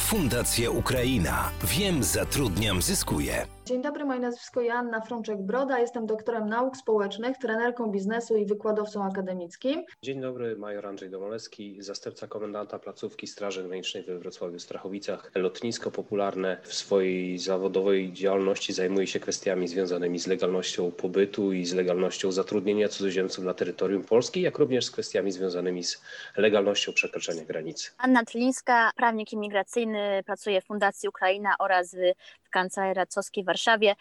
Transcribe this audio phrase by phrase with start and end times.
[0.00, 1.50] Fundacja Ukraina.
[1.64, 3.46] Wiem, zatrudniam, zyskuję.
[3.70, 9.84] Dzień dobry, moje nazwisko Joanna Frączek-Broda, jestem doktorem nauk społecznych, trenerką biznesu i wykładowcą akademickim.
[10.02, 15.30] Dzień dobry, major Andrzej Domolewski, zastępca komendanta placówki Straży Granicznej we Wrocławiu Strachowicach.
[15.34, 21.74] Lotnisko popularne w swojej zawodowej działalności zajmuje się kwestiami związanymi z legalnością pobytu i z
[21.74, 26.02] legalnością zatrudnienia cudzoziemców na terytorium Polski, jak również z kwestiami związanymi z
[26.36, 27.90] legalnością przekroczenia granicy.
[27.98, 31.96] Anna Tlińska, prawnik imigracyjny, pracuje w Fundacji Ukraina oraz
[32.42, 33.96] w Kancelarii Radcowskiej w Warszawie.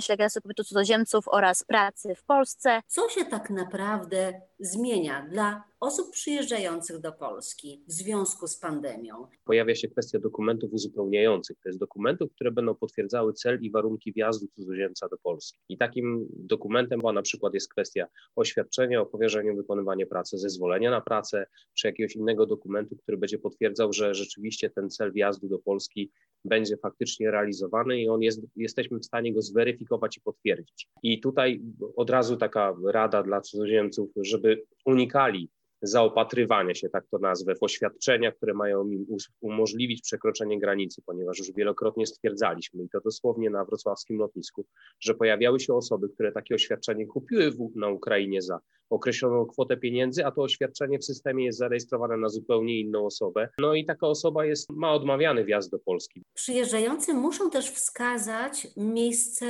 [0.00, 2.82] Się legalizacją pobytu cudzoziemców oraz pracy w Polsce.
[2.86, 9.26] Co się tak naprawdę zmienia dla osób przyjeżdżających do Polski w związku z pandemią?
[9.44, 14.46] Pojawia się kwestia dokumentów uzupełniających, to jest dokumentów, które będą potwierdzały cel i warunki wjazdu
[14.46, 15.58] cudzoziemca do Polski.
[15.68, 18.06] I takim dokumentem na przykład jest kwestia
[18.36, 23.92] oświadczenia o powierzeniu wykonywania pracy, zezwolenia na pracę, czy jakiegoś innego dokumentu, który będzie potwierdzał,
[23.92, 26.10] że rzeczywiście ten cel wjazdu do Polski
[26.44, 30.88] będzie faktycznie realizowany i on jest, jesteśmy w stanie go zweryfikować i potwierdzić.
[31.02, 31.62] I tutaj
[31.96, 35.50] od razu taka rada dla cudzoziemców, żeby unikali
[35.82, 39.06] zaopatrywania się, tak to nazwę, w oświadczenia, które mają im
[39.40, 44.66] umożliwić przekroczenie granicy, ponieważ już wielokrotnie stwierdzaliśmy, i to dosłownie na wrocławskim lotnisku,
[45.00, 50.26] że pojawiały się osoby, które takie oświadczenie kupiły w, na Ukrainie za określoną kwotę pieniędzy,
[50.26, 53.48] a to oświadczenie w systemie jest zarejestrowane na zupełnie inną osobę.
[53.58, 56.22] No i taka osoba jest, ma odmawiany wjazd do Polski.
[56.34, 59.46] Przyjeżdżający muszą też wskazać miejsce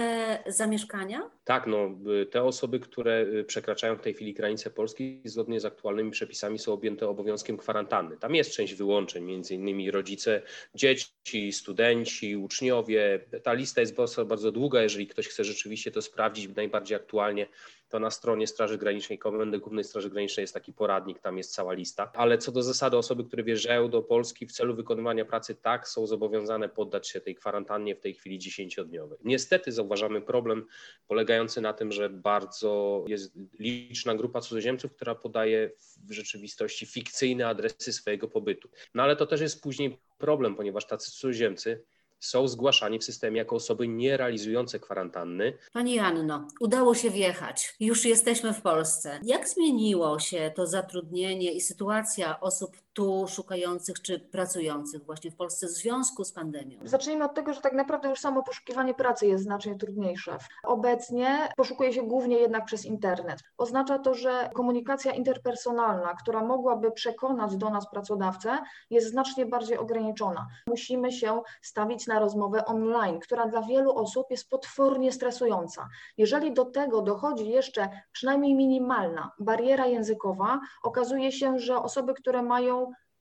[0.47, 1.31] zamieszkania?
[1.45, 1.99] Tak, no
[2.31, 6.73] te osoby, które y, przekraczają w tej chwili granicę Polski, zgodnie z aktualnymi przepisami są
[6.73, 8.17] objęte obowiązkiem kwarantanny.
[8.17, 10.43] Tam jest część wyłączeń, między innymi rodzice,
[10.75, 13.21] dzieci, studenci, uczniowie.
[13.43, 17.47] Ta lista jest bardzo, bardzo długa, jeżeli ktoś chce rzeczywiście to sprawdzić najbardziej aktualnie,
[17.91, 21.73] to na stronie Straży Granicznej, Komendy Głównej Straży Granicznej jest taki poradnik, tam jest cała
[21.73, 22.13] lista.
[22.15, 26.07] Ale co do zasady, osoby, które wjeżdżają do Polski w celu wykonywania pracy, tak, są
[26.07, 29.17] zobowiązane poddać się tej kwarantannie w tej chwili 10-dniowej.
[29.25, 30.67] Niestety zauważamy problem
[31.07, 35.71] polegający na tym, że bardzo jest liczna grupa cudzoziemców, która podaje
[36.09, 38.69] w rzeczywistości fikcyjne adresy swojego pobytu.
[38.95, 41.85] No ale to też jest później problem, ponieważ tacy cudzoziemcy
[42.21, 45.59] są zgłaszani w systemie jako osoby nie realizujące kwarantanny.
[45.73, 47.75] Pani Anno, udało się wjechać.
[47.81, 49.21] Już jesteśmy w Polsce.
[49.23, 55.67] Jak zmieniło się to zatrudnienie i sytuacja osób tu szukających czy pracujących właśnie w Polsce
[55.67, 56.79] w związku z pandemią?
[56.85, 60.39] Zacznijmy od tego, że tak naprawdę już samo poszukiwanie pracy jest znacznie trudniejsze.
[60.65, 63.41] Obecnie poszukuje się głównie jednak przez internet.
[63.59, 68.59] Oznacza to, że komunikacja interpersonalna, która mogłaby przekonać do nas pracodawcę,
[68.91, 70.47] jest znacznie bardziej ograniczona.
[70.67, 75.89] Musimy się stawić na rozmowę online, która dla wielu osób jest potwornie stresująca.
[76.17, 82.80] Jeżeli do tego dochodzi jeszcze przynajmniej minimalna bariera językowa, okazuje się, że osoby, które mają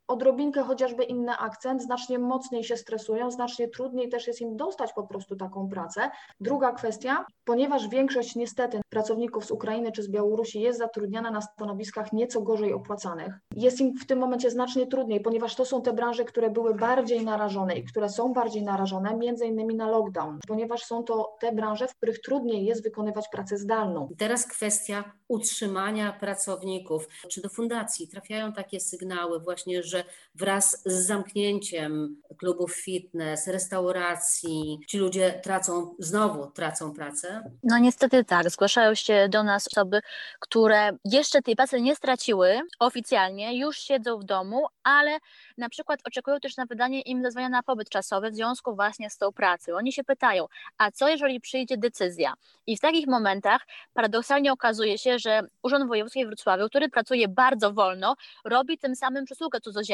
[0.09, 5.03] odrobinkę chociażby inny akcent, znacznie mocniej się stresują, znacznie trudniej też jest im dostać po
[5.03, 6.11] prostu taką pracę.
[6.39, 12.13] Druga kwestia, ponieważ większość niestety pracowników z Ukrainy czy z Białorusi jest zatrudniana na stanowiskach
[12.13, 16.25] nieco gorzej opłacanych, jest im w tym momencie znacznie trudniej, ponieważ to są te branże,
[16.25, 21.03] które były bardziej narażone i które są bardziej narażone między innymi na lockdown, ponieważ są
[21.03, 24.09] to te branże, w których trudniej jest wykonywać pracę zdalną.
[24.17, 27.07] Teraz kwestia utrzymania pracowników.
[27.29, 29.98] Czy do fundacji trafiają takie sygnały właśnie, że
[30.35, 37.51] wraz z zamknięciem klubów fitness, restauracji, ci ludzie tracą, znowu tracą pracę?
[37.63, 38.49] No niestety tak.
[38.49, 40.01] Zgłaszają się do nas osoby,
[40.39, 45.17] które jeszcze tej pracy nie straciły oficjalnie, już siedzą w domu, ale
[45.57, 49.17] na przykład oczekują też na wydanie im zezwolenia na pobyt czasowy w związku właśnie z
[49.17, 49.75] tą pracą.
[49.75, 50.45] Oni się pytają,
[50.77, 52.33] a co jeżeli przyjdzie decyzja?
[52.67, 53.61] I w takich momentach
[53.93, 58.15] paradoksalnie okazuje się, że Urząd Wojewódzki w Wrocławiu, który pracuje bardzo wolno,
[58.45, 59.88] robi tym samym przysługę cudzoziemcom,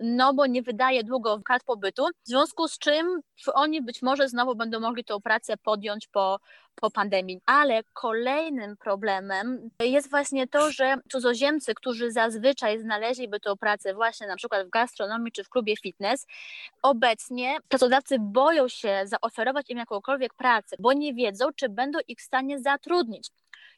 [0.00, 3.20] no bo nie wydaje długo kart pobytu, w związku z czym
[3.54, 6.38] oni być może znowu będą mogli tą pracę podjąć po,
[6.74, 7.40] po pandemii.
[7.46, 14.36] Ale kolejnym problemem jest właśnie to, że cudzoziemcy, którzy zazwyczaj znaleźliby tą pracę właśnie na
[14.36, 16.26] przykład w gastronomii czy w klubie fitness,
[16.82, 22.22] obecnie pracodawcy boją się zaoferować im jakąkolwiek pracę, bo nie wiedzą, czy będą ich w
[22.22, 23.30] stanie zatrudnić.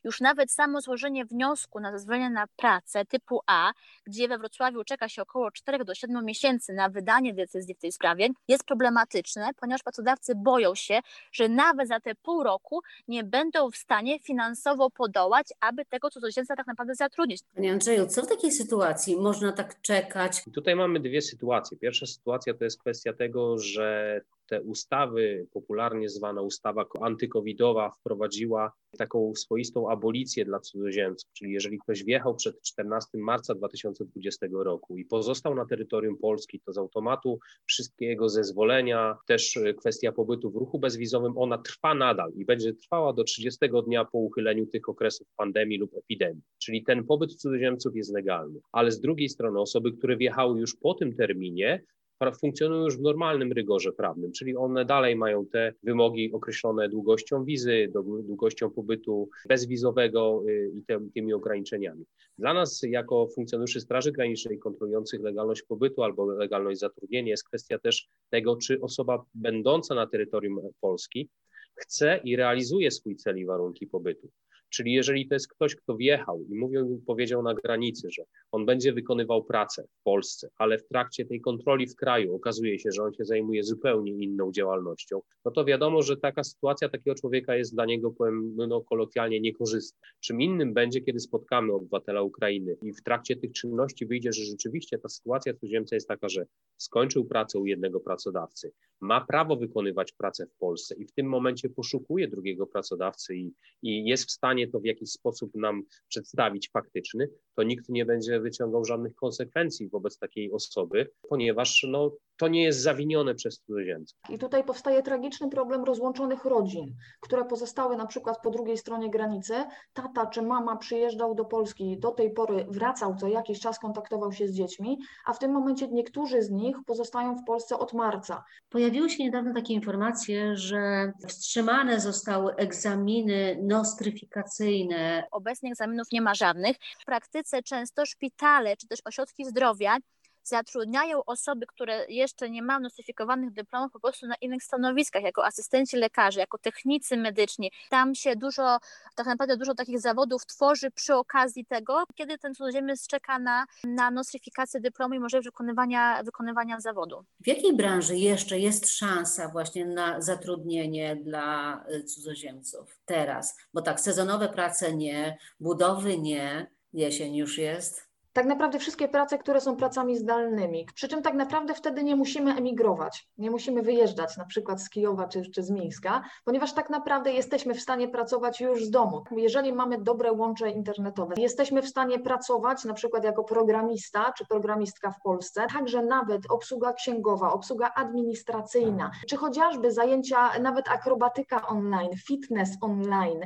[0.04, 3.72] Już nawet samo złożenie wniosku na zezwolenie na pracę typu A,
[4.04, 7.92] gdzie we Wrocławiu czeka się około 4 do 7 miesięcy na wydanie decyzji w tej
[7.92, 11.00] sprawie, jest problematyczne, ponieważ pracodawcy boją się,
[11.32, 16.56] że nawet za te pół roku nie będą w stanie finansowo podołać, aby tego cudzoziemca
[16.56, 17.42] tak naprawdę zatrudnić.
[17.54, 20.44] Panie Andrzeju, co w takiej sytuacji można tak czekać?
[20.54, 21.78] Tutaj mamy dwie sytuacje.
[21.78, 24.20] Pierwsza sytuacja to jest kwestia tego, że
[24.52, 32.04] te ustawy, popularnie zwana ustawa antykowidowa, wprowadziła taką swoistą abolicję dla cudzoziemców, czyli jeżeli ktoś
[32.04, 38.06] wjechał przed 14 marca 2020 roku i pozostał na terytorium Polski, to z automatu wszystkie
[38.06, 43.24] jego zezwolenia, też kwestia pobytu w ruchu bezwizowym, ona trwa nadal i będzie trwała do
[43.24, 46.42] 30 dnia po uchyleniu tych okresów pandemii lub epidemii.
[46.58, 48.60] Czyli ten pobyt cudzoziemców jest legalny.
[48.72, 51.82] Ale z drugiej strony osoby, które wjechały już po tym terminie,
[52.30, 57.90] funkcjonują już w normalnym rygorze prawnym, czyli one dalej mają te wymogi określone długością wizy,
[58.24, 62.04] długością pobytu bezwizowego y, i tymi ograniczeniami.
[62.38, 68.08] Dla nas, jako funkcjonariuszy Straży Granicznej kontrolujących legalność pobytu albo legalność zatrudnienia, jest kwestia też
[68.30, 71.28] tego, czy osoba będąca na terytorium Polski
[71.76, 74.28] chce i realizuje swój cel i warunki pobytu.
[74.72, 78.92] Czyli jeżeli to jest ktoś, kto wjechał i mówił, powiedział na granicy, że on będzie
[78.92, 83.12] wykonywał pracę w Polsce, ale w trakcie tej kontroli w kraju okazuje się, że on
[83.14, 87.86] się zajmuje zupełnie inną działalnością, no to wiadomo, że taka sytuacja takiego człowieka jest dla
[87.86, 90.00] niego, powiem no, kolokwialnie, niekorzystna.
[90.20, 94.98] Czym innym będzie, kiedy spotkamy obywatela Ukrainy i w trakcie tych czynności wyjdzie, że rzeczywiście
[94.98, 96.46] ta sytuacja cudzoziemca jest taka, że
[96.76, 101.68] skończył pracę u jednego pracodawcy, ma prawo wykonywać pracę w Polsce i w tym momencie
[101.68, 103.52] poszukuje drugiego pracodawcy i,
[103.82, 108.40] i jest w stanie to w jakiś sposób nam przedstawić faktyczny, to nikt nie będzie
[108.40, 114.18] wyciągał żadnych konsekwencji wobec takiej osoby, ponieważ no, to nie jest zawinione przez cudzoziemców.
[114.28, 119.54] I tutaj powstaje tragiczny problem rozłączonych rodzin, które pozostały na przykład po drugiej stronie granicy.
[119.92, 124.48] Tata czy mama przyjeżdżał do Polski, do tej pory wracał co jakiś czas, kontaktował się
[124.48, 128.44] z dziećmi, a w tym momencie niektórzy z nich pozostają w Polsce od marca.
[128.68, 135.24] Pojawiły się niedawno takie informacje, że wstrzymane zostały egzaminy nostryfikacyjne.
[135.30, 136.76] Obecnie egzaminów nie ma żadnych.
[137.00, 139.98] W praktyce często szpitale czy też ośrodki zdrowia
[140.42, 145.96] zatrudniają osoby, które jeszcze nie mają notyfikowanych dyplomów po prostu na innych stanowiskach, jako asystenci
[145.96, 147.72] lekarzy, jako technicy medyczni.
[147.90, 148.78] Tam się dużo,
[149.16, 154.10] tak naprawdę dużo takich zawodów tworzy przy okazji tego, kiedy ten cudzoziemiec czeka na, na
[154.10, 157.24] notyfikację dyplomu i możliwość wykonywania, wykonywania zawodu.
[157.40, 163.56] W jakiej branży jeszcze jest szansa właśnie na zatrudnienie dla y, cudzoziemców teraz?
[163.74, 169.60] Bo tak, sezonowe prace nie, budowy nie, jesień już jest tak naprawdę wszystkie prace, które
[169.60, 170.86] są pracami zdalnymi.
[170.94, 175.28] Przy czym tak naprawdę wtedy nie musimy emigrować, nie musimy wyjeżdżać na przykład z Kijowa
[175.28, 179.22] czy, czy z Mińska, ponieważ tak naprawdę jesteśmy w stanie pracować już z domu.
[179.36, 185.10] Jeżeli mamy dobre łącze internetowe, jesteśmy w stanie pracować na przykład jako programista czy programistka
[185.10, 192.70] w Polsce, także nawet obsługa księgowa, obsługa administracyjna, czy chociażby zajęcia, nawet akrobatyka online, fitness
[192.80, 193.40] online.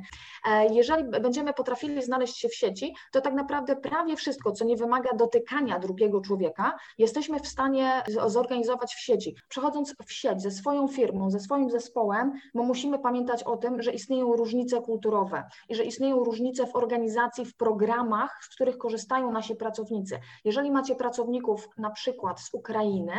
[0.49, 4.76] E, jeżeli będziemy potrafili znaleźć się w sieci, to tak naprawdę prawie wszystko, co nie
[4.77, 9.37] wymaga dotykania drugiego człowieka, jesteśmy w stanie zorganizować w sieci.
[9.49, 13.93] Przechodząc w sieć ze swoją firmą, ze swoim zespołem, bo musimy pamiętać o tym, że
[13.93, 19.57] istnieją różnice kulturowe i że istnieją różnice w organizacji, w programach, z których korzystają nasi
[19.57, 20.19] pracownicy.
[20.45, 23.15] Jeżeli macie pracowników na przykład z Ukrainy,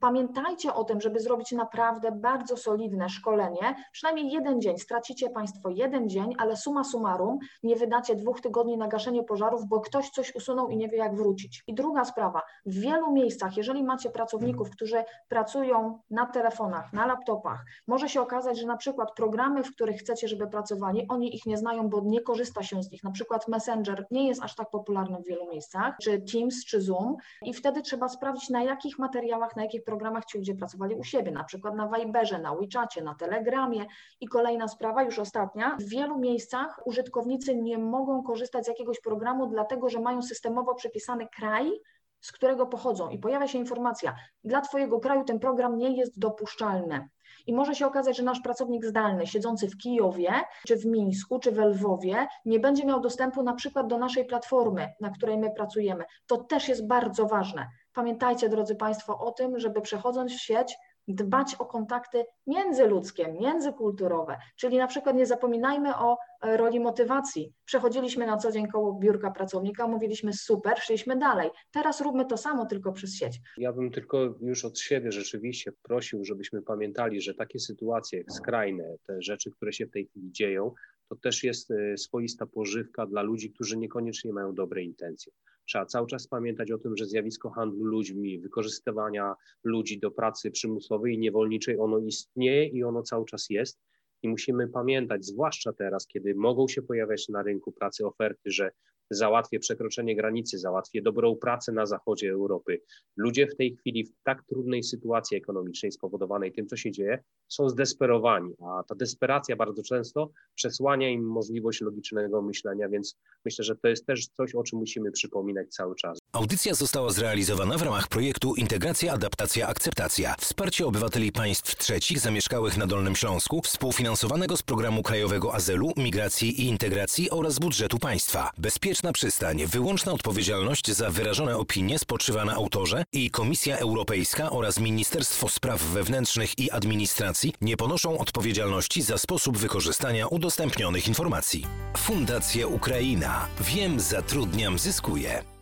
[0.00, 4.78] pamiętajcie o tym, żeby zrobić naprawdę bardzo solidne szkolenie, przynajmniej jeden dzień.
[4.78, 9.80] Stracicie Państwo jeden dzień, ale suma summarum nie wydacie dwóch tygodni na gaszenie pożarów, bo
[9.80, 11.64] ktoś coś usunął i nie wie, jak wrócić.
[11.66, 17.64] I druga sprawa, w wielu miejscach, jeżeli macie pracowników, którzy pracują na telefonach, na laptopach,
[17.86, 21.56] może się okazać, że na przykład programy, w których chcecie, żeby pracowali, oni ich nie
[21.56, 23.04] znają, bo nie korzysta się z nich.
[23.04, 27.16] Na przykład Messenger nie jest aż tak popularny w wielu miejscach, czy Teams, czy Zoom,
[27.42, 31.32] i wtedy trzeba sprawdzić, na jakich materiałach, na jakich programach ci ludzie pracowali u siebie,
[31.32, 33.86] na przykład na Viberze, na WeChacie, na Telegramie.
[34.20, 39.46] I kolejna sprawa, już ostatnia, w wielu miejscach użytkownicy nie mogą korzystać z jakiegoś programu,
[39.46, 41.72] dlatego że mają systemowo przypisany kraj,
[42.20, 44.14] z którego pochodzą i pojawia się informacja,
[44.44, 47.08] dla Twojego kraju ten program nie jest dopuszczalny.
[47.46, 50.32] I może się okazać, że nasz pracownik zdalny, siedzący w Kijowie,
[50.66, 54.92] czy w Mińsku, czy w Lwowie, nie będzie miał dostępu na przykład do naszej platformy,
[55.00, 56.04] na której my pracujemy.
[56.26, 57.68] To też jest bardzo ważne.
[57.92, 60.76] Pamiętajcie, drodzy Państwo, o tym, żeby przechodząc w sieć,
[61.08, 67.52] dbać o kontakty międzyludzkie, międzykulturowe, czyli na przykład nie zapominajmy o e, roli motywacji.
[67.64, 71.50] Przechodziliśmy na co dzień koło biurka pracownika, mówiliśmy super, szliśmy dalej.
[71.70, 73.40] Teraz róbmy to samo, tylko przez sieć.
[73.58, 79.22] Ja bym tylko już od siebie rzeczywiście prosił, żebyśmy pamiętali, że takie sytuacje skrajne, te
[79.22, 80.74] rzeczy, które się w tej chwili dzieją,
[81.08, 85.32] to też jest e, swoista pożywka dla ludzi, którzy niekoniecznie mają dobre intencje.
[85.66, 91.14] Trzeba cały czas pamiętać o tym, że zjawisko handlu ludźmi, wykorzystywania ludzi do pracy przymusowej
[91.14, 93.80] i niewolniczej, ono istnieje i ono cały czas jest.
[94.22, 98.70] I musimy pamiętać, zwłaszcza teraz, kiedy mogą się pojawiać na rynku pracy oferty, że
[99.10, 102.80] załatwię przekroczenie granicy, załatwię dobrą pracę na zachodzie Europy.
[103.16, 107.68] Ludzie w tej chwili w tak trudnej sytuacji ekonomicznej spowodowanej tym, co się dzieje, są
[107.68, 113.88] zdesperowani, a ta desperacja bardzo często przesłania im możliwość logicznego myślenia, więc myślę, że to
[113.88, 116.18] jest też coś, o czym musimy przypominać cały czas.
[116.32, 120.34] Audycja została zrealizowana w ramach projektu Integracja, Adaptacja, Akceptacja.
[120.38, 126.66] Wsparcie obywateli państw trzecich zamieszkałych na Dolnym Śląsku, współfinansowanego z Programu Krajowego Azylu, Migracji i
[126.66, 128.50] Integracji oraz budżetu państwa.
[128.96, 135.48] Bezpieczna przystań, wyłączna odpowiedzialność za wyrażone opinie spoczywa na autorze i Komisja Europejska oraz Ministerstwo
[135.48, 141.66] Spraw Wewnętrznych i Administracji nie ponoszą odpowiedzialności za sposób wykorzystania udostępnionych informacji.
[141.96, 143.48] Fundacja Ukraina.
[143.60, 145.55] Wiem, zatrudniam, zyskuję.